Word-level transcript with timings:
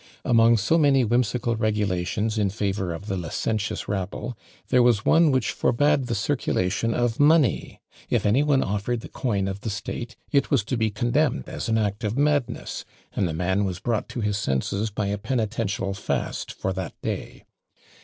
Among 0.25 0.57
so 0.57 0.79
many 0.79 1.03
whimsical 1.03 1.55
regulations 1.55 2.39
in 2.39 2.49
favour 2.49 2.91
of 2.91 3.05
the 3.05 3.15
licentious 3.15 3.87
rabble, 3.87 4.35
there 4.69 4.81
was 4.81 5.05
one 5.05 5.29
which 5.29 5.51
forbad 5.51 6.07
the 6.07 6.15
circulation 6.15 6.95
of 6.95 7.19
money; 7.19 7.79
if 8.09 8.25
any 8.25 8.41
one 8.41 8.63
offered 8.63 9.01
the 9.01 9.09
coin 9.09 9.47
of 9.47 9.61
the 9.61 9.69
state, 9.69 10.15
it 10.31 10.49
was 10.49 10.63
to 10.63 10.75
be 10.75 10.89
condemned 10.89 11.47
as 11.47 11.69
an 11.69 11.77
act 11.77 12.03
of 12.03 12.17
madness, 12.17 12.83
and 13.13 13.27
the 13.27 13.33
man 13.33 13.63
was 13.63 13.79
brought 13.79 14.09
to 14.09 14.21
his 14.21 14.39
senses 14.39 14.89
by 14.89 15.05
a 15.05 15.19
penitential 15.19 15.93
fast 15.93 16.51
for 16.51 16.73
that 16.73 16.99
day. 17.03 17.43